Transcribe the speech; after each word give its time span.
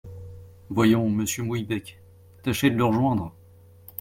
Voyons… 0.71 1.07
monsieur 1.11 1.43
Mouillebec… 1.43 2.01
tâchez 2.41 2.71
de 2.71 2.75
le 2.75 2.85
rejoindre! 2.85 3.35